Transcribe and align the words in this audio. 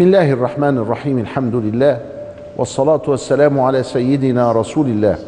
بسم 0.00 0.06
الله 0.06 0.32
الرحمن 0.32 0.78
الرحيم 0.78 1.18
الحمد 1.18 1.54
لله 1.54 2.00
والصلاة 2.56 3.02
والسلام 3.08 3.60
على 3.60 3.82
سيدنا 3.82 4.52
رسول 4.52 4.86
الله 4.86 5.18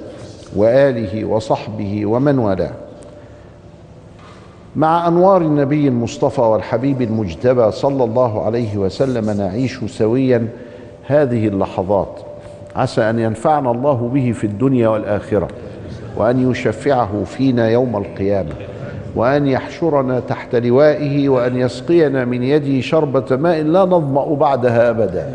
وآله 0.57 1.25
وصحبه 1.25 2.07
ومن 2.07 2.39
والاه. 2.39 2.71
مع 4.77 5.09
أنوار 5.09 5.43
النبي 5.43 5.89
المصطفى 5.89 6.41
والحبيب 6.41 7.03
المجتبى 7.03 7.71
صلى 7.71 8.05
الله 8.05 8.45
عليه 8.45 8.77
وسلم 8.77 9.31
نعيش 9.31 9.85
سويا 9.85 10.49
هذه 11.07 11.49
اللحظات. 11.49 12.21
عسى 12.77 13.11
أن 13.11 13.19
ينفعنا 13.19 13.71
الله 13.71 14.11
به 14.15 14.33
في 14.33 14.45
الدنيا 14.45 14.89
والآخرة 14.89 15.49
وأن 16.17 16.51
يشفعه 16.51 17.25
فينا 17.25 17.69
يوم 17.69 17.97
القيامة. 17.97 18.53
وأن 19.17 19.47
يحشرنا 19.47 20.21
تحت 20.21 20.55
لوائه 20.55 21.29
وأن 21.29 21.57
يسقينا 21.57 22.25
من 22.25 22.43
يده 22.43 22.81
شربة 22.81 23.37
ماء 23.37 23.63
لا 23.63 23.85
نظمأ 23.85 24.35
بعدها 24.35 24.91
أبدا. 24.91 25.33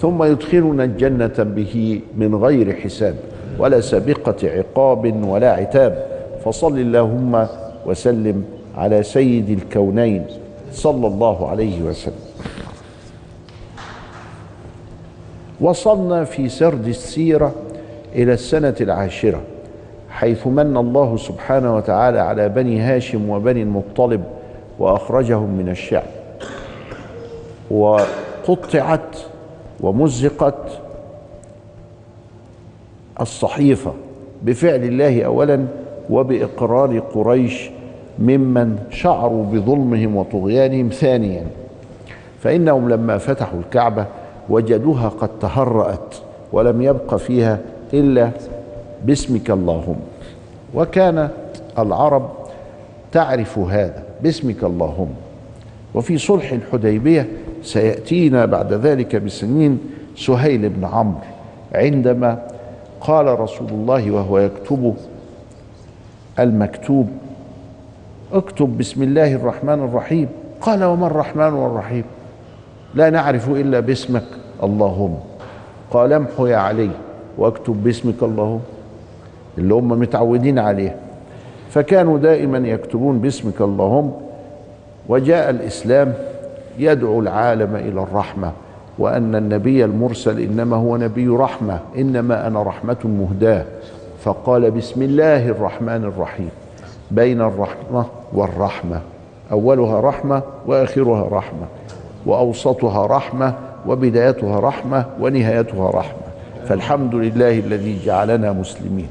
ثم 0.00 0.22
يدخلنا 0.22 0.84
الجنة 0.84 1.34
به 1.38 2.00
من 2.16 2.34
غير 2.34 2.72
حساب 2.72 3.14
ولا 3.58 3.80
سابقة 3.80 4.36
عقاب 4.44 5.24
ولا 5.24 5.52
عتاب. 5.52 6.06
فصل 6.44 6.78
اللهم 6.78 7.46
وسلم 7.86 8.44
على 8.76 9.02
سيد 9.02 9.50
الكونين 9.50 10.26
صلى 10.72 11.06
الله 11.06 11.48
عليه 11.48 11.82
وسلم. 11.82 12.26
وصلنا 15.60 16.24
في 16.24 16.48
سرد 16.48 16.88
السيرة 16.88 17.54
إلى 18.14 18.32
السنة 18.32 18.74
العاشرة. 18.80 19.40
حيث 20.16 20.46
من 20.46 20.76
الله 20.76 21.16
سبحانه 21.16 21.76
وتعالى 21.76 22.18
على 22.20 22.48
بني 22.48 22.80
هاشم 22.80 23.30
وبني 23.30 23.62
المطلب 23.62 24.24
وأخرجهم 24.78 25.50
من 25.50 25.68
الشعب. 25.68 26.06
وقطعت 27.70 29.16
ومزقت 29.80 30.78
الصحيفة 33.20 33.92
بفعل 34.42 34.84
الله 34.84 35.22
أولا 35.22 35.66
وبإقرار 36.10 36.98
قريش 36.98 37.70
ممن 38.18 38.78
شعروا 38.90 39.44
بظلمهم 39.44 40.16
وطغيانهم 40.16 40.88
ثانيا. 40.88 41.46
فإنهم 42.40 42.88
لما 42.88 43.18
فتحوا 43.18 43.60
الكعبة 43.60 44.06
وجدوها 44.48 45.08
قد 45.08 45.30
تهرأت 45.40 46.14
ولم 46.52 46.82
يبق 46.82 47.14
فيها 47.14 47.58
إلا 47.94 48.30
باسمك 49.04 49.50
اللهم. 49.50 49.96
وكان 50.76 51.28
العرب 51.78 52.30
تعرف 53.12 53.58
هذا. 53.58 54.02
باسمك 54.22 54.64
اللهم. 54.64 55.08
وفي 55.94 56.18
صلح 56.18 56.52
الحديبية 56.52 57.28
سيأتينا 57.62 58.44
بعد 58.44 58.72
ذلك 58.72 59.16
بسنين 59.16 59.78
سهيل 60.16 60.68
بن 60.68 60.84
عمرو. 60.84 61.20
عندما 61.74 62.42
قال 63.00 63.40
رسول 63.40 63.68
الله 63.68 64.10
وهو 64.10 64.38
يكتب 64.38 64.94
المكتوب 66.38 67.08
اكتب 68.32 68.78
بسم 68.78 69.02
الله 69.02 69.34
الرحمن 69.34 69.84
الرحيم. 69.84 70.28
قال 70.60 70.84
وما 70.84 71.06
الرحمن 71.06 71.52
والرحيم؟ 71.52 72.04
لا 72.94 73.10
نعرف 73.10 73.48
إلا 73.48 73.80
باسمك 73.80 74.26
اللهم. 74.62 75.18
قال 75.90 76.12
امحو 76.12 76.46
يا 76.46 76.56
علي 76.56 76.90
واكتب 77.38 77.84
باسمك 77.84 78.22
اللهم. 78.22 78.60
اللي 79.58 79.74
هم 79.74 79.88
متعودين 79.88 80.58
عليه. 80.58 80.96
فكانوا 81.70 82.18
دائما 82.18 82.58
يكتبون 82.58 83.18
باسمك 83.18 83.60
اللهم 83.60 84.12
وجاء 85.08 85.50
الإسلام 85.50 86.14
يدعو 86.78 87.20
العالم 87.20 87.76
إلى 87.76 88.02
الرحمة 88.02 88.52
وأن 88.98 89.34
النبي 89.34 89.84
المرسل 89.84 90.40
إنما 90.40 90.76
هو 90.76 90.96
نبي 90.96 91.28
رحمة 91.28 91.78
إنما 91.98 92.46
أنا 92.46 92.62
رحمة 92.62 92.96
مهداة. 93.04 93.64
فقال 94.24 94.70
بسم 94.70 95.02
الله 95.02 95.48
الرحمن 95.48 96.04
الرحيم. 96.04 96.48
بين 97.10 97.40
الرحمة 97.40 98.04
والرحمة. 98.32 99.00
أولها 99.52 100.00
رحمة 100.00 100.42
وآخرها 100.66 101.28
رحمة. 101.38 101.66
وأوسطها 102.26 103.06
رحمة 103.06 103.54
وبدايتها 103.86 104.60
رحمة 104.60 105.04
ونهايتها 105.20 105.90
رحمة. 105.90 106.26
فالحمد 106.68 107.14
لله 107.14 107.58
الذي 107.58 107.98
جعلنا 108.04 108.52
مسلمين. 108.52 109.08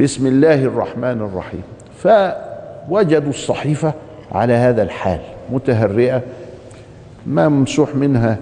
بسم 0.00 0.26
الله 0.26 0.64
الرحمن 0.64 1.04
الرحيم. 1.04 1.62
فوجدوا 1.98 3.30
الصحيفة 3.30 3.92
على 4.32 4.52
هذا 4.52 4.82
الحال 4.82 5.20
متهرئة 5.52 6.22
ممسوح 7.26 7.94
منها 7.94 8.38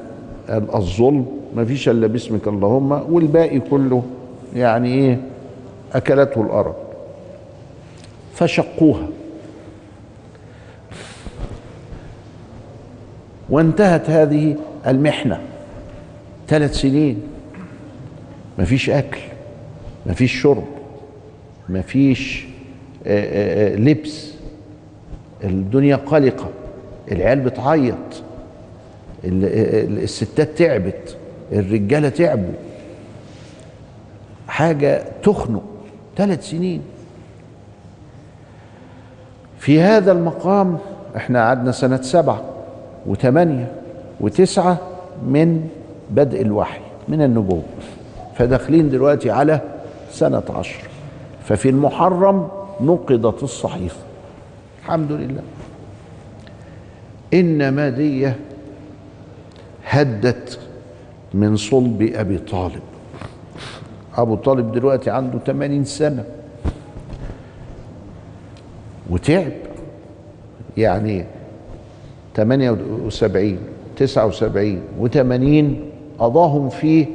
الظلم 0.51 1.27
ما 1.55 1.65
فيش 1.65 1.89
إلا 1.89 2.07
باسمك 2.07 2.49
اللهم 2.49 2.93
والباقي 3.13 3.61
كله 3.61 4.03
يعني 4.55 4.95
إيه؟ 4.95 5.21
أكلته 5.95 6.43
الأرض. 6.43 6.75
فشقوها. 8.35 9.07
وانتهت 13.51 14.11
هذه 14.11 14.57
المحنة. 14.87 15.41
ثلاث 16.49 16.75
سنين. 16.75 17.23
ما 18.59 18.65
فيش 18.65 18.91
أكل 18.91 19.21
ما 20.07 20.13
فيش 20.13 20.43
شرب. 20.43 20.65
ما 21.69 21.81
فيش 21.81 22.47
لبس. 23.77 24.35
الدنيا 25.45 25.97
قلقة 25.97 26.49
العيال 27.13 27.41
بتعيط 27.41 27.95
الستات 29.25 30.59
تعبت 30.59 31.17
الرجالة 31.53 32.09
تعبوا. 32.09 32.53
حاجة 34.49 35.03
تخنق 35.23 35.63
ثلاث 36.17 36.51
سنين. 36.51 36.83
في 39.59 39.81
هذا 39.81 40.13
المقام 40.13 40.79
إحنا 41.17 41.47
قعدنا 41.47 41.73
سنة 41.73 42.03
سبعة 42.03 42.43
وثمانيه 43.07 43.73
وتسعة 44.21 44.79
من 45.27 45.69
بدء 46.11 46.43
الوحي 46.43 46.81
من 47.09 47.23
النبوة. 47.23 47.63
فداخلين 48.37 48.91
دلوقتي 48.91 49.31
على 49.31 49.61
سنة 50.13 50.43
عشر. 50.51 50.89
ففي 51.49 51.69
المحرم 51.69 52.49
نقضت 52.81 53.43
الصحيفة. 53.43 54.01
الحمد 54.79 55.13
لله. 55.13 55.43
إنما 57.35 57.89
دي 57.89 58.33
هدت 59.85 60.59
من 61.35 61.57
صلب 61.57 62.03
أبي 62.15 62.39
طالب. 62.39 62.83
أبو 64.17 64.35
طالب 64.35 64.73
دلوقتي 64.73 65.11
عنده 65.11 65.39
80 65.39 65.85
سنة. 65.85 66.25
وتعب. 69.11 69.53
يعني 70.77 71.25
78 72.37 73.59
79 73.97 74.81
و80 75.01 76.21
قضاهم 76.23 76.69
في 76.69 77.07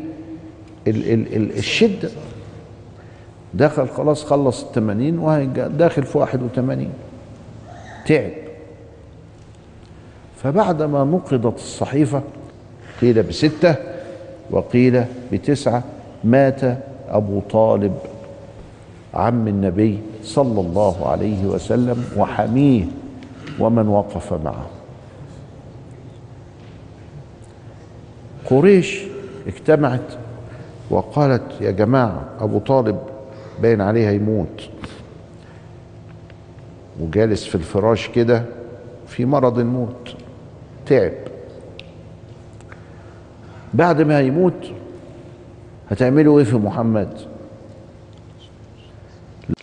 ال 0.88 1.12
ال 1.14 1.36
ال 1.36 1.58
الشدة. 1.58 2.10
دخل 3.54 3.88
خلاص 3.88 4.26
خلص 4.26 4.64
الثمانين 4.64 5.20
وداخل 5.20 6.04
في 6.04 6.18
واحد 6.18 6.44
وثمانين 6.44 6.90
تعب. 8.08 8.32
فبعدما 10.44 11.04
نقضت 11.04 11.56
الصحيفة 11.56 12.22
قيل 13.02 13.24
بستة 13.24 13.76
وقيل 14.52 15.04
بتسعة 15.32 15.84
مات 16.24 16.62
أبو 17.10 17.40
طالب 17.40 17.98
عم 19.14 19.48
النبي 19.48 20.00
صلى 20.24 20.62
الله 20.62 21.08
عليه 21.08 21.46
وسلم 21.46 22.06
وحميه 22.18 22.86
ومن 23.60 23.88
وقف 23.88 24.34
معه. 24.34 24.66
قريش 28.50 29.02
اجتمعت 29.48 30.14
وقالت 30.90 31.62
يا 31.62 31.72
جماعة 31.72 32.24
أبو 32.40 32.60
طالب 32.60 33.00
باين 33.62 33.82
عليه 33.82 34.10
هيموت. 34.10 34.70
وجالس 37.00 37.46
في 37.46 37.56
الفراش 37.56 38.08
كده 38.10 38.46
في 39.08 39.26
مرض 39.26 39.60
الموت. 39.60 40.16
تعب. 40.86 41.14
بعد 43.74 44.02
ما 44.02 44.20
هيموت 44.20 44.72
هتعملوا 45.90 46.40
إيه 46.40 46.46
في 46.46 46.56
محمد؟ 46.56 47.20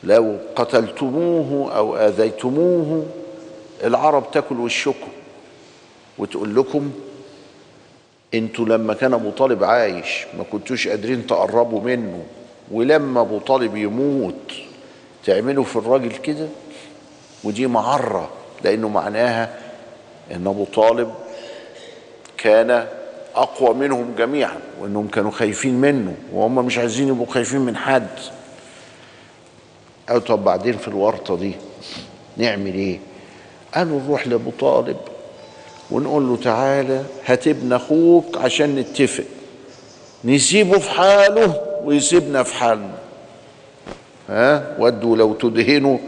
لو 0.04 0.36
قتلتموه 0.56 1.76
أو 1.76 1.96
آذيتموه 1.96 3.06
العرب 3.84 4.30
تاكل 4.30 4.60
وشكم 4.60 5.08
وتقول 6.18 6.54
لكم 6.56 6.90
أنتوا 8.34 8.64
لما 8.64 8.94
كان 8.94 9.14
ابو 9.14 9.30
طالب 9.30 9.64
عايش 9.64 10.26
ما 10.38 10.44
كنتوش 10.52 10.88
قادرين 10.88 11.26
تقربوا 11.26 11.80
منه. 11.80 12.22
ولما 12.70 13.20
ابو 13.20 13.38
طالب 13.38 13.76
يموت 13.76 14.52
تعملوا 15.26 15.64
في 15.64 15.76
الراجل 15.76 16.12
كده؟ 16.16 16.48
ودي 17.44 17.66
معرة 17.66 18.30
لأنه 18.64 18.88
معناها 18.88 19.58
إن 20.30 20.46
أبو 20.46 20.64
طالب 20.64 21.14
كان 22.38 22.86
أقوى 23.34 23.74
منهم 23.74 24.14
جميعا 24.18 24.58
وإنهم 24.80 25.08
كانوا 25.08 25.30
خايفين 25.30 25.74
منه 25.74 26.14
وهم 26.32 26.54
مش 26.66 26.78
عايزين 26.78 27.08
يبقوا 27.08 27.26
خايفين 27.26 27.60
من 27.60 27.76
حد. 27.76 28.08
قالوا 30.08 30.22
طب 30.22 30.44
بعدين 30.44 30.76
في 30.78 30.88
الورطة 30.88 31.36
دي 31.36 31.52
نعمل 32.36 32.74
إيه؟ 32.74 32.98
قالوا 33.74 34.00
نروح 34.00 34.26
لأبو 34.26 34.50
طالب 34.60 34.96
ونقول 35.90 36.28
له 36.28 36.36
تعالى 36.36 37.04
هات 37.26 37.48
ابن 37.48 37.72
أخوك 37.72 38.38
عشان 38.38 38.74
نتفق. 38.76 39.24
نسيبه 40.24 40.78
في 40.78 40.90
حاله 40.90 41.69
ويسيبنا 41.84 42.42
في 42.42 42.54
حالنا. 42.54 42.98
ها؟ 44.28 44.76
ودوا 44.78 45.16
لو 45.16 45.34
تدهنوا 45.34 45.98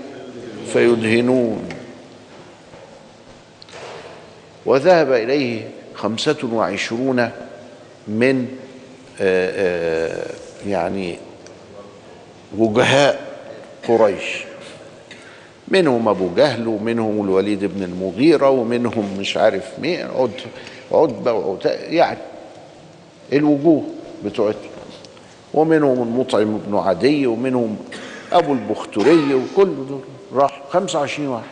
فيدهنون. 0.73 1.69
وذهب 4.67 5.13
إليه 5.13 5.69
خمسة 5.95 6.49
وعشرون 6.53 7.31
من 8.09 8.49
آآ 9.21 9.51
آآ 9.57 10.27
يعني 10.67 11.19
وجهاء 12.59 13.21
قريش. 13.89 14.45
منهم 15.69 16.09
أبو 16.09 16.29
جهل 16.37 16.69
ومنهم 16.69 17.25
الوليد 17.25 17.65
بن 17.65 17.83
المغيرة 17.83 18.51
ومنهم 18.51 19.17
مش 19.19 19.37
عارف 19.37 19.79
مين 19.79 20.07
عتبة 20.93 21.33
وعتبة 21.33 21.71
يعني 21.71 22.19
الوجوه 23.33 23.85
بتوعته 24.25 24.72
ومنهم 25.55 26.03
المطعم 26.03 26.59
بن 26.59 26.79
عدي 26.79 27.27
ومنهم 27.27 27.77
أبو 28.33 28.53
البختري 28.53 29.35
وكل 29.35 29.75
دول 29.89 30.01
راح 30.33 30.63
25 30.71 31.29
واحد. 31.29 31.45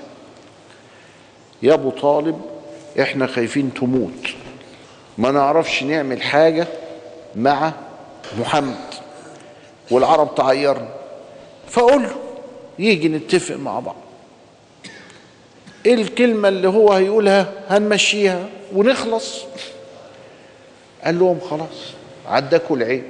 يا 1.62 1.74
أبو 1.74 1.90
طالب 1.90 2.40
إحنا 3.00 3.26
خايفين 3.26 3.74
تموت. 3.74 4.28
ما 5.18 5.30
نعرفش 5.30 5.82
نعمل 5.82 6.22
حاجة 6.22 6.66
مع 7.36 7.72
محمد 8.38 8.94
والعرب 9.90 10.34
تعيرنا. 10.34 10.88
فقول 11.68 12.02
له 12.02 12.16
يجي 12.78 13.08
نتفق 13.08 13.56
مع 13.56 13.80
بعض. 13.80 13.96
إيه 15.86 15.94
الكلمة 15.94 16.48
اللي 16.48 16.68
هو 16.68 16.92
هيقولها؟ 16.92 17.52
هنمشيها 17.68 18.48
ونخلص. 18.74 19.40
قال 21.04 21.18
لهم 21.18 21.40
خلاص 21.50 21.92
عدكوا 22.26 22.76
العيب. 22.76 23.04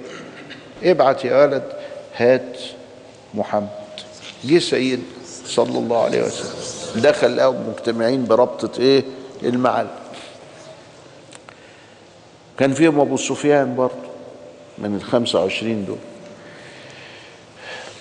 ابعت 0.83 1.25
يا 1.25 1.45
ولد 1.47 1.63
هات 2.17 2.59
محمد. 3.35 3.69
جه 4.45 4.59
سيد 4.59 5.03
صلى 5.47 5.79
الله 5.79 6.05
عليه 6.05 6.23
وسلم. 6.23 7.03
دخل 7.03 7.37
لقوا 7.37 7.55
مجتمعين 7.69 8.25
بربطة 8.25 8.81
إيه؟ 8.81 9.05
المعلم 9.43 9.91
كان 12.59 12.73
فيهم 12.75 13.01
أبو 13.01 13.17
سفيان 13.17 13.75
برضه 13.77 14.11
من 14.79 14.95
الخمسة 14.97 15.41
وعشرين 15.43 15.85
دول. 15.85 15.97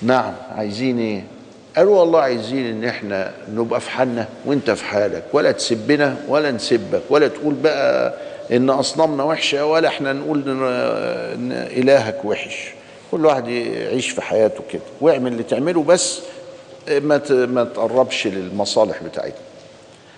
نعم 0.01 0.33
عايزين 0.55 0.99
إيه؟ 0.99 1.23
قالوا 1.77 1.99
والله 1.99 2.19
عايزين 2.19 2.65
إن 2.65 2.83
إحنا 2.85 3.33
نبقى 3.49 3.81
في 3.81 3.89
حالنا 3.89 4.27
وإنت 4.45 4.71
في 4.71 4.83
حالك 4.85 5.23
ولا 5.33 5.51
تسبنا 5.51 6.17
ولا 6.27 6.51
نسبك 6.51 7.01
ولا 7.09 7.27
تقول 7.27 7.53
بقى 7.53 8.13
إن 8.51 8.69
أصنامنا 8.69 9.23
وحشة 9.23 9.65
ولا 9.65 9.87
إحنا 9.87 10.13
نقول 10.13 10.43
ان 10.47 11.51
إلهك 11.51 12.25
وحش. 12.25 12.71
كل 13.11 13.25
واحد 13.25 13.47
يعيش 13.47 14.09
في 14.09 14.21
حياته 14.21 14.63
كده. 14.71 14.81
واعمل 15.01 15.31
اللي 15.31 15.43
تعمله 15.43 15.83
بس 15.83 16.19
ما 16.87 17.21
ما 17.29 17.63
تقربش 17.63 18.27
للمصالح 18.27 19.03
بتاعتنا. 19.03 19.41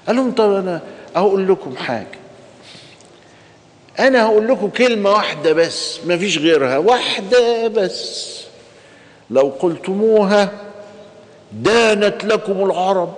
قال 0.07 0.15
لهم 0.15 0.31
طب 0.31 0.51
أنا 0.53 0.81
أقول 1.15 1.47
لكم 1.47 1.75
حاجة. 1.75 2.07
أنا 3.99 4.25
هقول 4.25 4.47
لكم 4.47 4.69
كلمة 4.69 5.09
واحدة 5.11 5.53
بس 5.53 5.99
ما 6.05 6.17
فيش 6.17 6.37
غيرها. 6.37 6.77
واحدة 6.77 7.67
بس. 7.67 8.31
لو 9.29 9.53
قلتموها 9.59 10.49
دانت 11.53 12.25
لكم 12.25 12.65
العرب. 12.65 13.13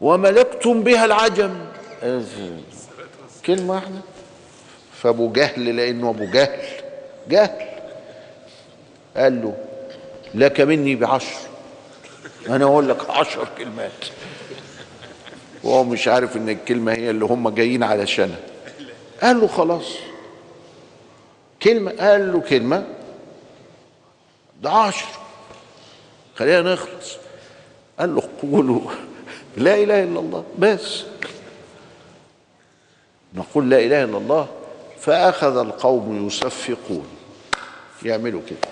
وملكتم 0.00 0.82
بها 0.82 1.04
العجم. 1.04 1.54
كلمة 3.46 3.74
واحدة. 3.74 4.00
فأبو 4.92 5.32
جهل 5.32 5.76
لأنه 5.76 6.10
أبو 6.10 6.24
جهل. 6.24 6.60
جهل. 7.28 7.68
قال 9.16 9.42
له 9.42 9.54
لك 10.34 10.60
مني 10.60 10.94
بعشر. 10.94 11.36
أنا 12.48 12.64
أقول 12.64 12.88
لك 12.88 13.10
عشر 13.10 13.48
كلمات. 13.58 14.04
وهو 15.62 15.84
مش 15.84 16.08
عارف 16.08 16.36
إن 16.36 16.48
الكلمة 16.48 16.92
هي 16.92 17.10
اللي 17.10 17.24
هم 17.24 17.48
جايين 17.48 17.82
علشانها. 17.82 18.40
قال 19.22 19.40
له 19.40 19.46
خلاص. 19.46 19.94
كلمة 21.62 21.92
قال 21.92 22.32
له 22.32 22.40
كلمة. 22.40 22.86
ده 24.62 24.70
عشر. 24.70 25.06
خلينا 26.36 26.72
نخلص. 26.72 27.16
قال 27.98 28.14
له 28.14 28.22
قولوا 28.42 28.80
لا 29.56 29.74
إله 29.74 30.02
إلا 30.02 30.20
الله. 30.20 30.44
بس. 30.58 31.04
نقول 33.34 33.70
لا 33.70 33.78
إله 33.78 34.04
إلا 34.04 34.18
الله 34.18 34.46
فأخذ 35.00 35.56
القوم 35.56 36.26
يصفقون. 36.26 37.06
يعملوا 38.02 38.40
كده. 38.50 38.68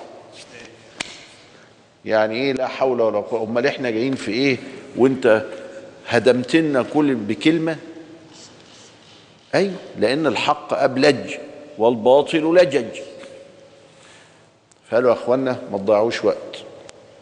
يعني 2.05 2.35
إيه 2.35 2.53
لا 2.53 2.67
حول 2.67 3.01
ولا 3.01 3.19
قوة؟ 3.19 3.43
أمال 3.43 3.67
إحنا 3.67 3.91
جايين 3.91 4.15
في 4.15 4.31
إيه؟ 4.33 4.57
وأنت 4.97 5.45
هدمتنا 6.09 6.83
كل 6.83 7.15
بكلمة؟ 7.15 7.77
أيوه 9.55 9.75
لأن 9.99 10.27
الحق 10.27 10.75
أبلج 10.75 11.35
والباطل 11.79 12.55
لجج. 12.55 13.01
فقالوا 14.91 15.11
يا 15.11 15.15
اخوانا 15.15 15.63
ما 15.73 15.79
تضيعوش 15.79 16.25
وقت. 16.25 16.57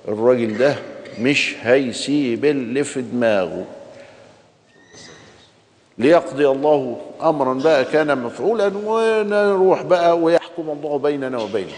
الراجل 0.08 0.58
ده 0.58 0.76
مش 1.18 1.54
هيسيب 1.62 2.44
اللي 2.44 2.84
في 2.84 3.00
دماغه. 3.02 3.64
ليقضي 6.00 6.48
الله 6.48 7.00
امرا 7.22 7.54
بقى 7.54 7.84
كان 7.84 8.18
مفعولا 8.18 8.72
ونروح 8.84 9.82
بقى 9.82 10.18
ويحكم 10.18 10.70
الله 10.70 10.98
بيننا 10.98 11.38
وبينه. 11.38 11.72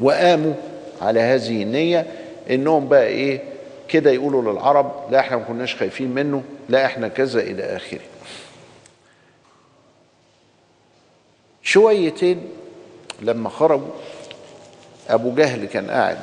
وقاموا 0.00 0.54
على 1.02 1.20
هذه 1.20 1.62
النية 1.62 2.06
إنهم 2.50 2.88
بقى 2.88 3.06
إيه 3.06 3.42
كده 3.88 4.10
يقولوا 4.10 4.52
للعرب 4.52 4.92
لا 5.10 5.20
إحنا 5.20 5.36
ما 5.36 5.42
كناش 5.44 5.74
خايفين 5.76 6.08
منه 6.14 6.42
لا 6.68 6.86
إحنا 6.86 7.08
كذا 7.08 7.40
إلى 7.40 7.62
آخره. 7.76 8.00
شويتين 11.62 12.48
لما 13.22 13.48
خرجوا 13.48 13.86
أبو 15.08 15.34
جهل 15.34 15.64
كان 15.64 15.90
قاعد 15.90 16.18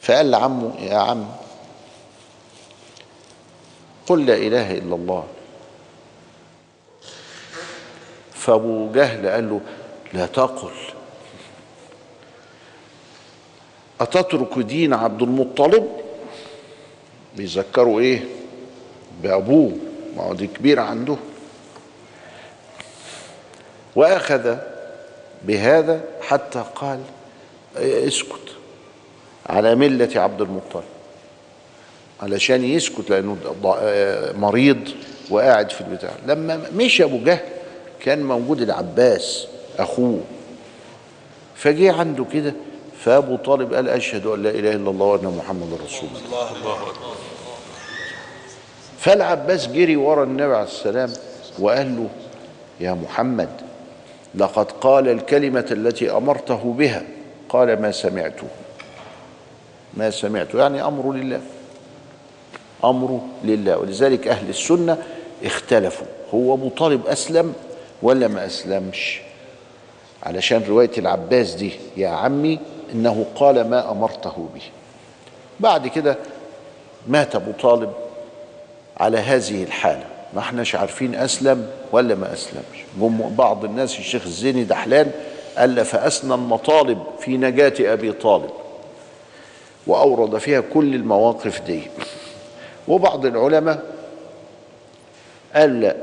فقال 0.00 0.30
لعمه 0.30 0.72
يا 0.80 0.96
عم 0.96 1.26
قل 4.06 4.26
لا 4.26 4.36
إله 4.36 4.78
إلا 4.78 4.94
الله. 4.94 5.26
فابو 8.32 8.92
جهل 8.92 9.28
قال 9.28 9.50
له 9.50 9.60
لا 10.12 10.26
تقل. 10.26 10.72
أتترك 14.00 14.58
دين 14.58 14.94
عبد 14.94 15.22
المطلب؟ 15.22 16.00
بيذكروا 17.36 18.00
إيه؟ 18.00 18.24
بأبوه 19.22 19.72
ما 20.16 20.22
هو 20.22 20.34
دي 20.34 20.46
كبير 20.46 20.80
عنده. 20.80 21.16
وأخذ 23.96 24.56
بهذا 25.44 26.00
حتى 26.22 26.64
قال 26.74 27.00
اسكت 27.76 28.56
على 29.46 29.74
ملة 29.74 30.20
عبد 30.20 30.40
المطلب. 30.40 30.84
علشان 32.22 32.64
يسكت 32.64 33.10
لأنه 33.10 33.36
ض- 33.62 34.36
مريض 34.38 34.88
وقاعد 35.30 35.70
في 35.70 35.80
البتاع. 35.80 36.10
لما 36.26 36.60
مشي 36.76 37.04
أبو 37.04 37.18
جهل 37.24 37.38
كان 38.00 38.24
موجود 38.24 38.60
العباس 38.60 39.46
أخوه. 39.78 40.20
فجه 41.56 41.92
عنده 41.92 42.24
كده 42.32 42.54
فأبو 43.04 43.36
طالب 43.36 43.74
قال 43.74 43.88
أشهد 43.88 44.26
أن 44.26 44.42
لا 44.42 44.50
إله 44.50 44.70
إلا 44.72 44.90
الله 44.90 45.06
وأن 45.06 45.36
محمد 45.38 45.78
رسول 45.84 46.08
الله. 46.26 46.46
فالعباس 48.98 49.66
جري 49.68 49.96
ورا 49.96 50.24
النبي 50.24 50.54
عليه 50.54 50.62
السلام 50.64 51.12
وقال 51.58 51.96
له 51.96 52.08
يا 52.80 52.92
محمد 52.94 53.48
لقد 54.34 54.72
قال 54.72 55.08
الكلمة 55.08 55.66
التي 55.70 56.10
أمرته 56.10 56.74
بها 56.78 57.02
قال 57.48 57.82
ما 57.82 57.92
سمعته. 57.92 58.46
ما 59.94 60.10
سمعته 60.10 60.58
يعني 60.58 60.84
أمر 60.84 61.12
لله. 61.12 61.40
أمر 62.84 63.20
لله. 63.44 63.78
ولذلك 63.78 64.28
أهل 64.28 64.48
السنة 64.48 64.98
اختلفوا. 65.44 66.06
هو 66.34 66.54
أبو 66.54 66.68
طالب 66.68 67.06
أسلم 67.06 67.54
ولا 68.02 68.28
ما 68.28 68.46
أسلمش؟ 68.46 69.20
علشان 70.22 70.62
رواية 70.68 70.90
العباس 70.98 71.54
دي 71.54 71.72
يا 71.96 72.08
عمي 72.08 72.58
إنه 72.94 73.26
قال 73.34 73.70
ما 73.70 73.90
أمرته 73.90 74.48
به. 74.54 74.62
بعد 75.60 75.86
كده 75.86 76.16
مات 77.08 77.34
أبو 77.34 77.52
طالب 77.52 77.92
على 78.96 79.18
هذه 79.18 79.62
الحالة. 79.62 80.04
ما 80.34 80.40
إحناش 80.40 80.74
عارفين 80.74 81.14
أسلم 81.14 81.70
ولا 81.92 82.14
ما 82.14 82.32
أسلمش. 82.32 82.84
جم 83.00 83.34
بعض 83.36 83.64
الناس 83.64 83.98
الشيخ 83.98 84.22
الزيني 84.26 84.64
دحلان 84.64 85.10
الف 85.58 85.96
اسنى 85.96 86.34
المطالب 86.34 87.02
في 87.20 87.36
نجاة 87.36 87.92
أبي 87.92 88.12
طالب. 88.12 88.50
وأورد 89.86 90.38
فيها 90.38 90.60
كل 90.60 90.94
المواقف 90.94 91.60
دي. 91.60 91.82
وبعض 92.88 93.26
العلماء 93.26 93.82
قال 95.54 95.94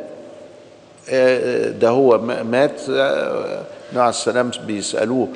آه، 1.09 1.69
ده 1.69 1.89
هو 1.89 2.17
مات 2.43 2.81
آه، 2.89 3.61
نوع 3.93 4.09
السلام 4.09 4.51
بيسألوه 4.65 5.27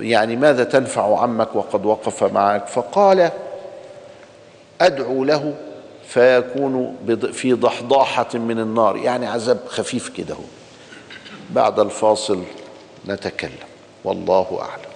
يعني 0.00 0.36
ماذا 0.36 0.64
تنفع 0.64 1.20
عمك 1.20 1.56
وقد 1.56 1.86
وقف 1.86 2.24
معك؟ 2.24 2.66
فقال 2.66 3.30
أدعو 4.80 5.24
له 5.24 5.54
فيكون 6.08 6.96
في 7.32 7.52
ضحضاحة 7.52 8.28
من 8.34 8.58
النار 8.58 8.96
يعني 8.96 9.26
عذاب 9.26 9.58
خفيف 9.66 10.08
كده 10.08 10.34
بعد 11.50 11.78
الفاصل 11.80 12.42
نتكلم 13.08 13.50
والله 14.04 14.60
أعلم. 14.60 14.94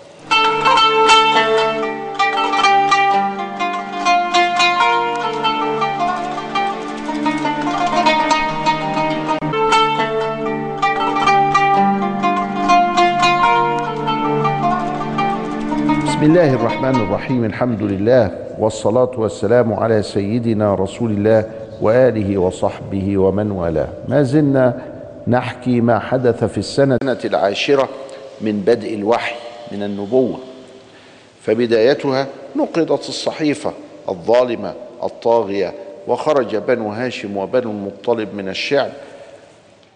بسم 16.19 16.27
الله 16.27 16.55
الرحمن 16.55 16.97
الرحيم 16.97 17.45
الحمد 17.45 17.83
لله 17.83 18.39
والصلاة 18.59 19.11
والسلام 19.17 19.75
على 19.75 20.03
سيدنا 20.03 20.75
رسول 20.75 21.11
الله 21.11 21.51
وآله 21.81 22.39
وصحبه 22.39 23.19
ومن 23.19 23.51
والاه. 23.51 23.89
ما 24.09 24.23
زلنا 24.23 24.83
نحكي 25.29 25.81
ما 25.81 25.99
حدث 25.99 26.45
في 26.45 26.59
السنة 26.59 27.19
العاشرة 27.25 27.89
من 28.41 28.61
بدء 28.61 28.95
الوحي 28.95 29.35
من 29.73 29.83
النبوة. 29.83 30.39
فبدايتها 31.43 32.27
نقضت 32.57 33.09
الصحيفة 33.09 33.73
الظالمة 34.09 34.75
الطاغية 35.03 35.75
وخرج 36.07 36.57
بنو 36.57 36.89
هاشم 36.89 37.37
وبنو 37.37 37.71
المطلب 37.71 38.35
من 38.35 38.49
الشعب 38.49 38.91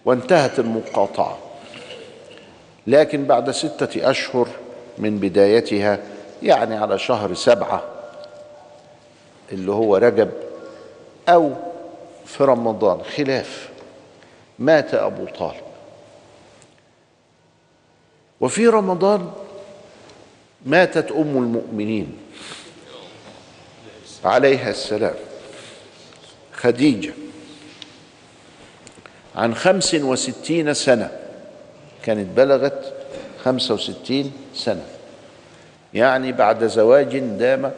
وانتهت 0.05 0.59
المقاطعة. 0.59 1.37
لكن 2.87 3.25
بعد 3.25 3.51
ستة 3.51 4.09
أشهر 4.09 4.47
من 4.97 5.17
بدايتها 5.17 5.99
يعني 6.43 6.75
على 6.75 6.99
شهر 6.99 7.33
سبعة 7.33 7.83
اللي 9.51 9.71
هو 9.71 9.95
رجب 9.97 10.31
أو 11.29 11.53
في 12.25 12.43
رمضان 12.43 13.01
خلاف. 13.03 13.69
مات 14.59 14.93
أبو 14.93 15.25
طالب. 15.25 15.63
وفي 18.41 18.67
رمضان 18.67 19.31
ماتت 20.65 21.11
أم 21.11 21.37
المؤمنين 21.37 22.17
عليها 24.25 24.69
السلام. 24.69 25.15
خديجة 26.53 27.13
عن 29.35 29.55
خمس 29.55 29.93
وستين 29.93 30.73
سنة 30.73 31.11
كانت 32.03 32.37
بلغت 32.37 32.93
خمسة 33.43 33.73
وستين 33.73 34.33
سنة. 34.55 34.85
يعني 35.93 36.31
بعد 36.31 36.67
زواج 36.67 37.19
دام 37.19 37.71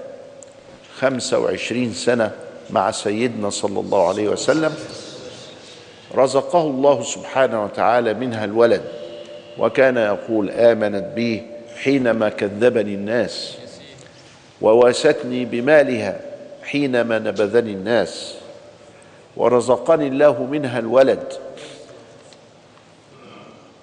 خمسة 0.97 1.39
وعشرين 1.39 1.93
سنة 1.93 2.31
مع 2.69 2.91
سيدنا 2.91 3.49
صلى 3.49 3.79
الله 3.79 4.07
عليه 4.07 4.29
وسلم 4.29 4.75
رزقه 6.15 6.61
الله 6.61 7.03
سبحانه 7.03 7.63
وتعالى 7.63 8.13
منها 8.13 8.45
الولد 8.45 8.81
وكان 9.59 9.97
يقول 9.97 10.49
آمنت 10.51 11.05
به 11.15 11.41
حينما 11.83 12.29
كذبني 12.29 12.93
الناس 12.95 13.55
وواستني 14.61 15.45
بمالها 15.45 16.19
حينما 16.63 17.19
نبذني 17.19 17.71
الناس 17.71 18.35
ورزقني 19.37 20.07
الله 20.07 20.43
منها 20.43 20.79
الولد. 20.79 21.33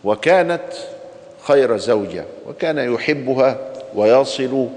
وكانت 0.04 0.62
خير 1.42 1.76
زوجة 1.76 2.24
وكان 2.48 2.78
يحبها 2.94 3.71
ويصل 3.94 4.68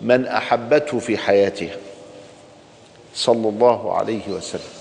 من 0.00 0.26
أحبته 0.26 0.98
في 0.98 1.18
حياتها 1.18 1.76
صلى 3.14 3.48
الله 3.48 3.94
عليه 3.96 4.28
وسلم. 4.28 4.72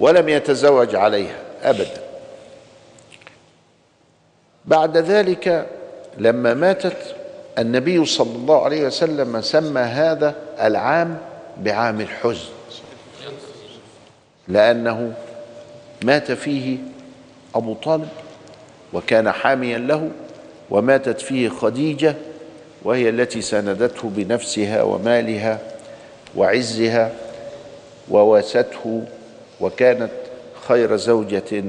ولم 0.00 0.28
يتزوج 0.28 0.94
عليها 0.94 1.36
أبدا. 1.62 2.02
بعد 4.64 4.96
ذلك 4.96 5.66
لما 6.18 6.54
ماتت 6.54 7.16
النبي 7.58 8.04
صلى 8.06 8.36
الله 8.36 8.64
عليه 8.64 8.86
وسلم 8.86 9.40
سمى 9.40 9.80
هذا 9.80 10.34
العام 10.60 11.18
بعام 11.56 12.00
الحزن. 12.00 12.48
لأنه 14.48 15.12
مات 16.04 16.32
فيه 16.32 16.78
أبو 17.54 17.74
طالب 17.74 18.08
وكان 18.92 19.32
حاميا 19.32 19.78
له 19.78 20.10
وماتت 20.70 21.20
فيه 21.20 21.48
خديجة 21.48 22.14
وهي 22.84 23.08
التي 23.08 23.40
ساندته 23.40 24.08
بنفسها 24.08 24.82
ومالها 24.82 25.58
وعزها 26.36 27.12
وواسته 28.10 29.04
وكانت 29.60 30.10
خير 30.68 30.96
زوجة 30.96 31.64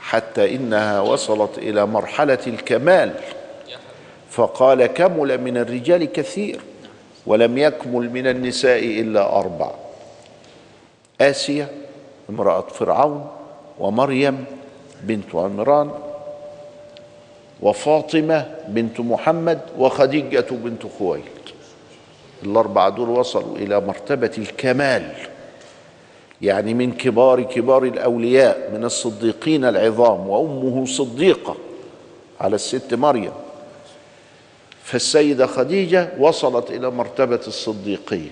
حتى 0.00 0.54
إنها 0.54 1.00
وصلت 1.00 1.58
إلى 1.58 1.86
مرحلة 1.86 2.38
الكمال. 2.46 3.12
فقال 4.30 4.86
كمل 4.86 5.40
من 5.40 5.56
الرجال 5.56 6.12
كثير 6.12 6.60
ولم 7.26 7.58
يكمل 7.58 8.10
من 8.10 8.26
النساء 8.26 8.84
إلا 8.84 9.38
أربع 9.38 9.70
آسية 11.20 11.68
امرأة 12.30 12.60
فرعون 12.60 13.30
ومريم 13.78 14.44
بنت 15.02 15.34
عمران 15.34 15.90
وفاطمة 17.62 18.46
بنت 18.68 19.00
محمد 19.00 19.60
وخديجة 19.78 20.46
بنت 20.50 20.82
خويلد. 20.98 21.24
الأربعة 22.42 22.88
دول 22.88 23.08
وصلوا 23.08 23.56
إلى 23.56 23.80
مرتبة 23.80 24.30
الكمال 24.38 25.12
يعني 26.42 26.74
من 26.74 26.92
كبار 26.92 27.42
كبار 27.42 27.84
الأولياء 27.84 28.70
من 28.74 28.84
الصديقين 28.84 29.64
العظام 29.64 30.28
وأمه 30.28 30.86
صديقة 30.86 31.56
على 32.40 32.54
الست 32.54 32.94
مريم. 32.94 33.32
فالسيدة 34.84 35.46
خديجة 35.46 36.08
وصلت 36.18 36.70
إلى 36.70 36.90
مرتبة 36.90 37.40
الصديقية 37.46 38.30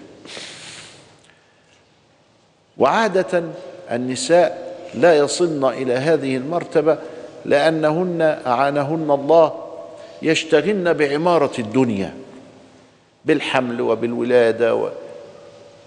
وعادة 2.79 3.45
النساء 3.91 4.77
لا 4.95 5.17
يصلن 5.17 5.65
إلى 5.65 5.93
هذه 5.95 6.37
المرتبة 6.37 6.99
لأنهن 7.45 8.39
أعانهن 8.47 9.11
الله 9.11 9.53
يشتغلن 10.23 10.93
بعمارة 10.93 11.53
الدنيا 11.59 12.15
بالحمل 13.25 13.81
وبالولادة 13.81 14.75
و 14.75 14.89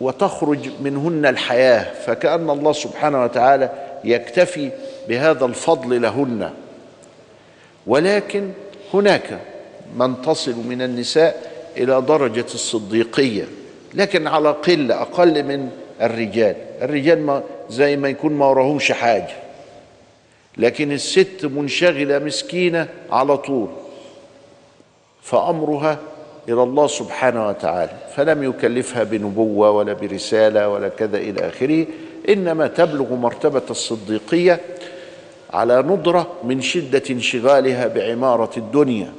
وتخرج 0.02 0.70
منهن 0.82 1.26
الحياة 1.26 1.86
فكأن 2.06 2.50
الله 2.50 2.72
سبحانه 2.72 3.24
وتعالى 3.24 3.70
يكتفي 4.04 4.70
بهذا 5.08 5.46
الفضل 5.46 6.02
لهن. 6.02 6.50
ولكن 7.88 8.50
هناك 8.94 9.40
من 9.96 10.22
تصل 10.22 10.56
من 10.70 10.82
النساء 10.82 11.52
إلى 11.78 12.02
درجة 12.02 12.46
الصديقية 12.54 13.44
لكن 13.94 14.28
على 14.28 14.52
قلة 14.52 15.02
أقل 15.02 15.44
من 15.44 15.70
الرجال. 16.02 16.56
الرجال 16.82 17.26
ما 17.26 17.44
زي 17.70 17.98
ما 17.98 18.10
يكون 18.10 18.34
ما 18.34 18.46
وراهمش 18.46 18.92
حاجة. 18.92 19.36
لكن 20.58 20.92
الست 20.92 21.46
منشغلة 21.46 22.20
مسكينة 22.20 22.88
على 23.12 23.38
طول. 23.38 23.70
فأمرها 25.22 26.00
إلى 26.50 26.64
الله 26.64 26.88
سبحانه 26.88 27.48
وتعالى 27.48 27.92
فلم 28.16 28.44
يكلفها 28.44 29.04
بنبوة 29.04 29.72
ولا 29.72 29.94
برسالة 29.94 30.70
ولا 30.70 30.90
كذا 30.90 31.18
إلى 31.18 31.50
آخره 31.50 31.86
إنما 32.30 32.68
تبلغ 32.68 33.14
مرتبة 33.14 33.62
الصديقية 33.70 34.60
على 35.54 35.82
ندرة 35.82 36.34
من 36.44 36.62
شدة 36.62 37.04
انشغالها 37.10 37.88
بعمارة 37.88 38.52
الدنيا. 38.58 39.14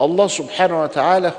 الله 0.00 0.26
سبحانه 0.26 0.82
وتعالى 0.82 1.32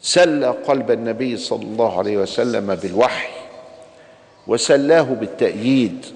سلى 0.00 0.48
قلب 0.48 0.90
النبي 0.90 1.36
صلى 1.36 1.62
الله 1.62 1.98
عليه 1.98 2.16
وسلم 2.16 2.74
بالوحي. 2.74 3.37
وسلاه 4.48 5.02
بالتأييد 5.02 6.06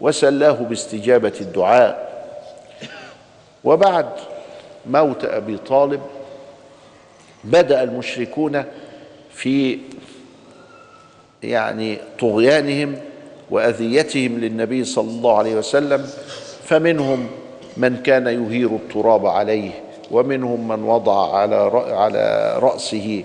وسلاه 0.00 0.52
باستجابة 0.52 1.32
الدعاء. 1.40 2.06
وبعد 3.64 4.06
موت 4.86 5.24
أبي 5.24 5.56
طالب 5.56 6.00
بدأ 7.44 7.82
المشركون 7.82 8.64
في 9.30 9.78
يعني 11.42 11.98
طغيانهم 12.18 12.96
وأذيتهم 13.50 14.38
للنبي 14.38 14.84
صلى 14.84 15.10
الله 15.10 15.38
عليه 15.38 15.54
وسلم. 15.54 16.06
فمنهم 16.64 17.26
من 17.76 17.96
كان 17.96 18.26
يهير 18.26 18.68
التراب 18.76 19.26
عليه 19.26 19.70
ومنهم 20.10 20.68
من 20.68 20.82
وضع 20.82 21.36
على 21.36 21.56
على 21.74 22.54
رأسه 22.58 23.24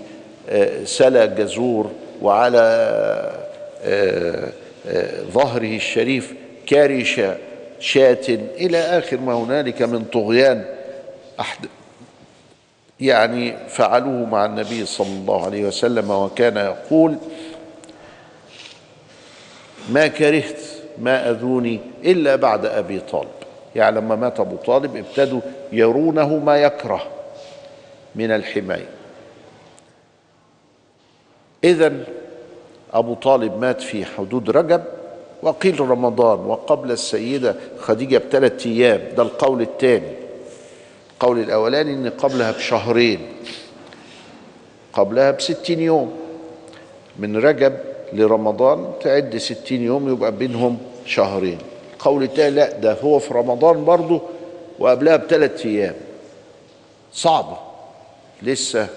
سلا 0.84 1.26
جزور 1.26 1.90
وعلى 2.22 3.41
ظهره 5.32 5.76
الشريف 5.76 6.34
كارش 6.66 7.20
شاة 7.80 8.28
إلى 8.28 8.78
آخر 8.78 9.16
ما 9.16 9.34
هنالك 9.34 9.82
من 9.82 10.04
طغيان 10.04 10.64
أحد 11.40 11.66
يعني 13.00 13.68
فعلوه 13.68 14.26
مع 14.26 14.44
النبي 14.44 14.86
صلى 14.86 15.06
الله 15.06 15.44
عليه 15.44 15.64
وسلم 15.64 16.10
وكان 16.10 16.56
يقول 16.56 17.16
ما 19.88 20.06
كرهت 20.06 20.60
ما 20.98 21.30
أذوني 21.30 21.80
إلا 22.04 22.36
بعد 22.36 22.66
أبي 22.66 23.00
طالب. 23.00 23.28
يعني 23.76 23.96
لما 23.96 24.16
مات 24.16 24.40
أبو 24.40 24.56
طالب 24.56 24.96
ابتدوا 24.96 25.40
يرونه 25.72 26.36
ما 26.36 26.56
يكره 26.56 27.06
من 28.14 28.30
الحماية. 28.30 28.88
إذا 31.64 31.92
أبو 32.94 33.14
طالب 33.14 33.58
مات 33.60 33.80
في 33.80 34.04
حدود 34.04 34.50
رجب 34.50 34.82
وقيل 35.42 35.80
رمضان 35.80 36.38
وقبل 36.38 36.90
السيدة 36.90 37.56
خديجة 37.78 38.18
بثلاث 38.18 38.66
أيام. 38.66 39.00
ده 39.16 39.22
القول 39.22 39.62
الثاني. 39.62 40.12
القول 41.12 41.38
الأولاني 41.40 41.92
إن 41.92 42.08
قبلها 42.10 42.50
بشهرين. 42.52 43.20
قبلها 44.92 45.30
بستين 45.30 45.80
يوم. 45.80 46.12
من 47.18 47.36
رجب 47.36 47.72
لرمضان 48.12 48.92
تعد 49.00 49.36
ستين 49.36 49.82
يوم 49.82 50.12
يبقى 50.12 50.32
بينهم 50.32 50.78
شهرين. 51.06 51.58
القول 51.92 52.22
الثاني 52.22 52.56
لا 52.56 52.72
ده 52.78 52.96
هو 53.02 53.18
في 53.18 53.34
رمضان 53.34 53.84
برضه 53.84 54.20
وقبلها 54.78 55.16
بثلاث 55.16 55.66
أيام. 55.66 55.94
صعبة 57.12 57.56
لسه 58.42 58.88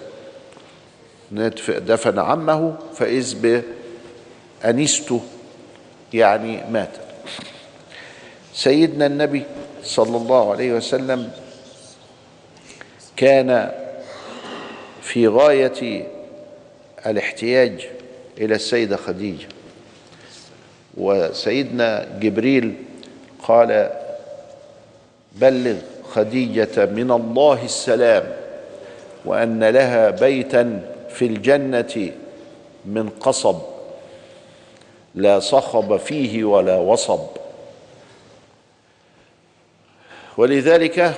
دفن 1.67 2.19
عمه 2.19 2.75
فإذ 2.93 3.33
بأنيسته 4.63 5.21
يعني 6.13 6.63
مات. 6.71 6.89
سيدنا 8.53 9.05
النبي 9.05 9.43
صلى 9.83 10.17
الله 10.17 10.51
عليه 10.51 10.73
وسلم 10.73 11.31
كان 13.17 13.71
في 15.01 15.27
غاية 15.27 16.05
الاحتياج 17.05 17.89
إلى 18.37 18.55
السيدة 18.55 18.97
خديجة. 18.97 19.47
وسيدنا 20.97 22.07
جبريل 22.19 22.75
قال 23.43 23.91
بلغ 25.35 25.75
خديجة 26.11 26.85
من 26.85 27.11
الله 27.11 27.65
السلام 27.65 28.23
وأن 29.25 29.63
لها 29.63 30.09
بيتا 30.09 30.81
في 31.09 31.25
الجنة 31.25 32.11
من 32.85 33.09
قصب. 33.09 33.74
لا 35.15 35.39
صخب 35.39 35.97
فيه 35.97 36.43
ولا 36.43 36.75
وصب. 36.75 37.27
ولذلك 40.37 41.13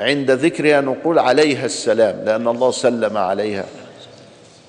عند 0.00 0.30
ذكرها 0.30 0.80
نقول 0.80 1.18
عليها 1.18 1.66
السلام 1.66 2.24
لأن 2.24 2.48
الله 2.48 2.70
سلم 2.70 3.16
عليها. 3.16 3.64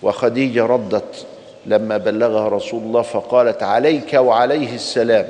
وخديجة 0.03 0.65
ردت 0.65 1.25
لما 1.65 1.97
بلغها 1.97 2.47
رسول 2.47 2.83
الله 2.83 3.01
فقالت 3.01 3.63
عليك 3.63 4.13
وعليه 4.13 4.75
السلام. 4.75 5.27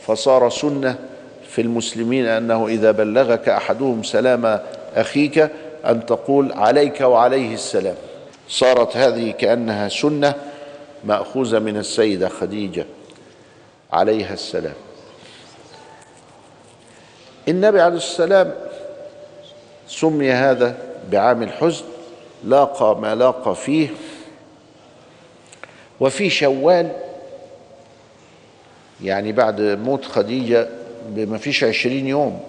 فصار 0.00 0.50
سنة 0.50 0.98
في 1.48 1.60
المسلمين 1.60 2.26
أنه 2.26 2.66
إذا 2.66 2.90
بلغك 2.90 3.48
أحدهم 3.48 4.02
سلام 4.02 4.60
أخيك 4.96 5.50
أن 5.86 6.06
تقول 6.06 6.52
عليك 6.52 7.00
وعليه 7.00 7.54
السلام. 7.54 7.96
صارت 8.48 8.96
هذه 8.96 9.30
كأنها 9.30 9.88
سنة 9.88 10.34
مأخوذة 11.06 11.58
من 11.58 11.76
السيدة 11.76 12.28
خديجة 12.28 12.86
عليها 13.92 14.34
السلام. 14.34 14.74
النبي 17.48 17.80
عليه 17.80 17.96
السلام 17.96 18.54
سمي 19.88 20.32
هذا 20.32 20.78
بعام 21.10 21.42
الحزن 21.42 21.84
لاقى 22.44 22.96
ما 23.00 23.14
لاقى 23.14 23.56
فيه. 23.56 23.88
وفي 26.00 26.30
شوال 26.30 26.92
يعني 29.02 29.32
بعد 29.32 29.60
موت 29.60 30.04
خديجة 30.04 30.68
بما 31.08 31.38
فيش 31.38 31.64
عشرين 31.64 32.06
يوم 32.06 32.40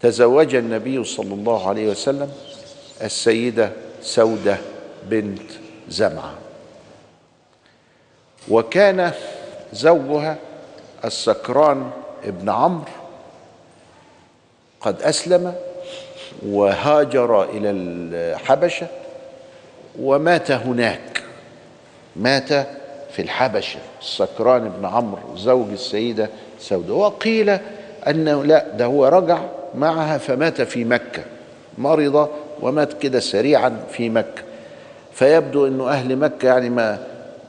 تزوج 0.00 0.54
النبي 0.54 1.04
صلى 1.04 1.34
الله 1.34 1.68
عليه 1.68 1.90
وسلم 1.90 2.32
السيدة 3.02 3.72
سودة 4.02 4.56
بنت 5.10 5.50
زمعة. 5.88 6.47
وكان 8.50 9.10
زوجها 9.72 10.36
السكران 11.04 11.90
ابن 12.24 12.48
عمرو 12.48 12.84
قد 14.80 15.02
أسلم 15.02 15.54
وهاجر 16.46 17.44
إلى 17.44 17.70
الحبشة 17.70 18.86
ومات 20.00 20.50
هناك. 20.50 21.22
مات 22.16 22.48
في 23.12 23.22
الحبشة. 23.22 23.78
السكران 24.00 24.68
بن 24.68 24.86
عمرو 24.86 25.36
زوج 25.36 25.70
السيدة 25.72 26.28
سودة 26.60 26.94
وقيل 26.94 27.58
أنه 28.06 28.44
لا 28.44 28.64
ده 28.76 28.84
هو 28.84 29.06
رجع 29.06 29.38
معها 29.74 30.18
فمات 30.18 30.62
في 30.62 30.84
مكة. 30.84 31.22
مرض 31.78 32.28
ومات 32.60 32.92
كده 32.92 33.20
سريعا 33.20 33.82
في 33.92 34.10
مكة. 34.10 34.42
فيبدو 35.12 35.66
أنه 35.66 35.88
أهل 35.90 36.16
مكة 36.16 36.46
يعني 36.46 36.70
ما 36.70 36.98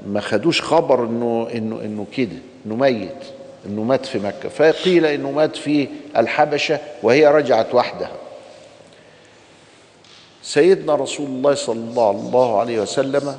ما 0.07 0.21
خدوش 0.21 0.61
خبر 0.61 1.03
انه 1.03 1.47
انه 1.53 1.81
إنه 1.81 2.05
كده 2.17 2.37
إنه 2.65 2.75
ميت 2.75 3.23
إنه 3.65 3.83
مات 3.83 4.05
في 4.05 4.19
مكة. 4.19 4.49
فقيل 4.49 5.05
إنه 5.05 5.31
مات 5.31 5.55
في 5.55 5.87
الحبشة 6.17 6.79
وهي 7.03 7.27
رجعت 7.27 7.75
وحدها. 7.75 8.11
سيدنا 10.43 10.95
رسول 10.95 11.25
الله 11.25 11.53
صلى 11.53 12.09
الله 12.09 12.59
عليه 12.59 12.79
وسلم 12.79 13.37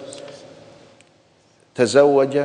تزوج 1.74 2.38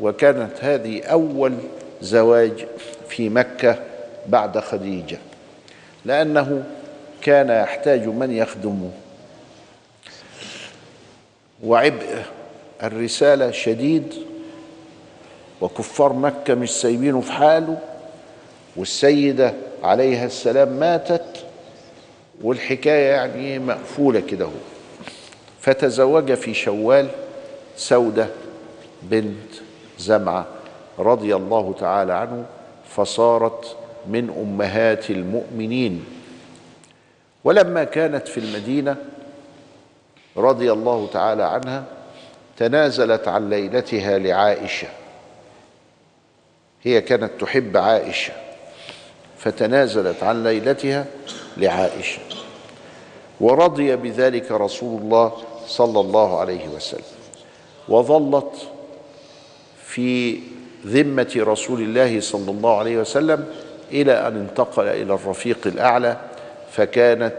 وكانت 0.00 0.52
هذه 0.60 1.02
أول 1.02 1.54
زواج 2.02 2.66
في 3.08 3.28
مكة 3.28 3.78
بعد 4.26 4.58
خديجة 4.58 5.18
لأنه 6.04 6.64
كان 7.22 7.50
يحتاج 7.50 8.06
من 8.06 8.32
يخدمه. 8.32 8.90
وعبء 11.64 12.22
الرسالة 12.82 13.50
شديد 13.50 14.14
وكفار 15.60 16.12
مكة 16.12 16.54
مش 16.54 16.70
سايبينه 16.70 17.20
في 17.20 17.32
حاله 17.32 17.78
والسيدة 18.76 19.54
عليها 19.82 20.26
السلام 20.26 20.68
ماتت 20.68 21.44
والحكاية 22.42 23.10
يعني 23.10 23.58
مقفولة 23.58 24.20
كده 24.20 24.44
هو 24.44 24.50
فتزوج 25.60 26.32
في 26.34 26.54
شوال 26.54 27.08
سودة 27.76 28.26
بنت 29.02 29.52
زمعة 29.98 30.46
رضي 30.98 31.36
الله 31.36 31.74
تعالى 31.80 32.12
عنه 32.12 32.44
فصارت 32.88 33.76
من 34.08 34.30
أمهات 34.42 35.10
المؤمنين. 35.10 36.04
ولما 37.44 37.84
كانت 37.84 38.28
في 38.28 38.40
المدينة 38.40 38.96
رضي 40.36 40.72
الله 40.72 41.08
تعالى 41.12 41.42
عنها 41.42 41.84
تنازلت 42.60 43.28
عن 43.28 43.50
ليلتها 43.50 44.18
لعائشة. 44.18 44.88
هي 46.82 47.00
كانت 47.00 47.30
تحب 47.40 47.76
عائشة 47.76 48.32
فتنازلت 49.38 50.22
عن 50.22 50.44
ليلتها 50.44 51.06
لعائشة. 51.56 52.20
ورضي 53.40 53.96
بذلك 53.96 54.52
رسول 54.52 55.02
الله 55.02 55.32
صلى 55.66 56.00
الله 56.00 56.40
عليه 56.40 56.68
وسلم. 56.68 57.02
وظلت 57.88 58.68
في 59.86 60.40
ذمة 60.86 61.32
رسول 61.36 61.80
الله 61.80 62.20
صلى 62.20 62.50
الله 62.50 62.78
عليه 62.78 62.98
وسلم 62.98 63.46
إلى 63.92 64.12
أن 64.12 64.36
انتقل 64.36 64.88
إلى 64.88 65.14
الرفيق 65.14 65.58
الأعلى 65.66 66.16
فكانت 66.72 67.38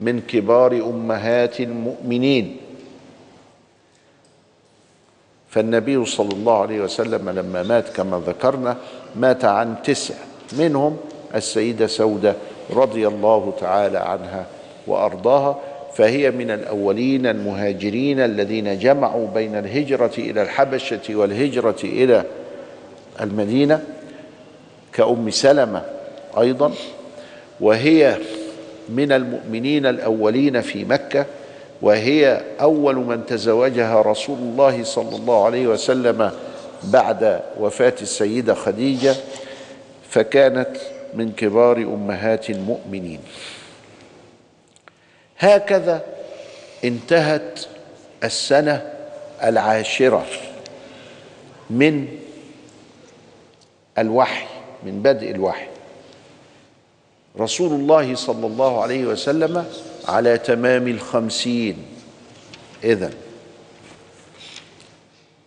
من 0.00 0.20
كبار 0.20 0.72
أمهات 0.72 1.60
المؤمنين. 1.60 2.65
فالنبي 5.50 6.04
صلى 6.04 6.32
الله 6.32 6.58
عليه 6.62 6.80
وسلم 6.80 7.30
لما 7.30 7.62
مات 7.62 7.88
كما 7.88 8.22
ذكرنا 8.26 8.76
مات 9.16 9.44
عن 9.44 9.74
تسع 9.84 10.14
منهم 10.58 10.96
السيدة 11.34 11.86
سودة 11.86 12.34
رضي 12.72 13.08
الله 13.08 13.52
تعالى 13.60 13.98
عنها 13.98 14.46
وأرضاها 14.86 15.58
فهي 15.94 16.30
من 16.30 16.50
الأولين 16.50 17.26
المهاجرين 17.26 18.20
الذين 18.20 18.78
جمعوا 18.78 19.28
بين 19.34 19.58
الهجرة 19.58 20.12
إلى 20.18 20.42
الحبشة 20.42 21.16
والهجرة 21.16 21.76
إلى 21.84 22.24
المدينة 23.20 23.84
كأم 24.92 25.30
سلمة 25.30 25.82
أيضا 26.38 26.72
وهي 27.60 28.16
من 28.88 29.12
المؤمنين 29.12 29.86
الأولين 29.86 30.60
في 30.60 30.84
مكة 30.84 31.26
وهي 31.82 32.42
أول 32.60 32.96
من 32.96 33.26
تزوجها 33.26 34.00
رسول 34.02 34.38
الله 34.38 34.84
صلى 34.84 35.16
الله 35.16 35.44
عليه 35.44 35.66
وسلم 35.66 36.32
بعد 36.82 37.40
وفاة 37.60 37.94
السيدة 38.02 38.54
خديجة 38.54 39.14
فكانت 40.10 40.76
من 41.14 41.32
كبار 41.32 41.76
أمهات 41.76 42.50
المؤمنين. 42.50 43.20
هكذا 45.38 46.04
انتهت 46.84 47.60
السنة 48.24 48.92
العاشرة 49.44 50.26
من 51.70 52.08
الوحي 53.98 54.46
من 54.82 55.02
بدء 55.02 55.30
الوحي. 55.30 55.66
رسول 57.40 57.72
الله 57.72 58.14
صلى 58.14 58.46
الله 58.46 58.82
عليه 58.82 59.04
وسلم 59.04 59.64
على 60.08 60.38
تمام 60.38 60.88
الخمسين. 60.88 61.76
إذن 62.84 63.12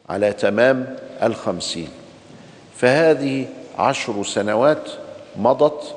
على 0.09 0.33
تمام 0.33 0.95
الخمسين. 1.23 1.89
فهذه 2.77 3.45
عشر 3.77 4.23
سنوات 4.23 4.89
مضت 5.37 5.95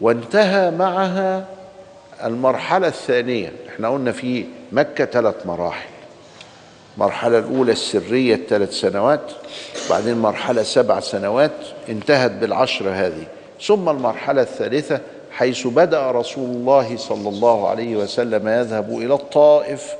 وانتهى 0.00 0.70
معها 0.70 1.46
المرحلة 2.24 2.88
الثانية. 2.88 3.52
إحنا 3.68 3.88
قلنا 3.88 4.12
في 4.12 4.44
مكة 4.72 5.04
ثلاث 5.04 5.46
مراحل. 5.46 5.88
المرحلة 6.96 7.38
الأولى 7.38 7.72
السرية 7.72 8.34
الثلاث 8.34 8.72
سنوات 8.72 9.32
بعدين 9.90 10.18
مرحلة 10.18 10.62
سبع 10.62 11.00
سنوات 11.00 11.52
انتهت 11.88 12.30
بالعشر 12.30 12.88
هذه. 12.88 13.26
ثم 13.62 13.88
المرحلة 13.88 14.42
الثالثة 14.42 15.00
حيث 15.30 15.66
بدأ 15.66 16.10
رسول 16.10 16.50
الله 16.50 16.96
صلى 16.96 17.28
الله 17.28 17.68
عليه 17.68 17.96
وسلم 17.96 18.48
يذهب 18.48 18.98
إلى 18.98 19.14
الطائف 19.14 19.94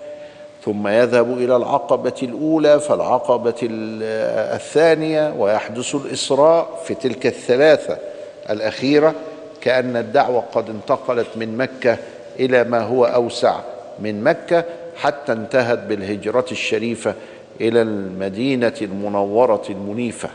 ثم 0.64 0.88
يذهب 0.88 1.38
إلى 1.38 1.57
العقبة 1.57 2.14
الأولى 2.23 2.81
فالعقبة 2.81 3.55
الثانية 3.62 5.35
ويحدث 5.38 5.94
الإسراء 5.94 6.83
في 6.85 6.94
تلك 6.94 7.27
الثلاثة 7.27 7.99
الأخيرة 8.51 9.14
كأن 9.61 9.96
الدعوة 9.96 10.40
قد 10.53 10.70
انتقلت 10.70 11.27
من 11.37 11.57
مكة 11.57 11.99
إلى 12.40 12.64
ما 12.64 12.81
هو 12.81 13.05
أوسع 13.05 13.61
من 13.99 14.25
مكة 14.25 14.64
حتى 14.96 15.33
انتهت 15.33 15.79
بالهجرة 15.79 16.46
الشريفة 16.53 17.14
إلى 17.61 17.83
المدينة 17.83 18.75
المنورة 18.83 19.62
المنيفة. 19.70 20.29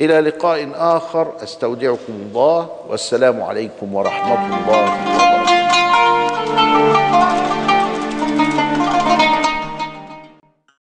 إلى 0.00 0.20
لقاء 0.20 0.70
آخر. 0.74 1.32
أستودعكم 1.42 1.98
الله. 2.08 2.68
والسلام 2.88 3.42
عليكم 3.42 3.94
ورحمة 3.94 4.46
الله 4.46 4.84
وبركاته. 4.84 5.26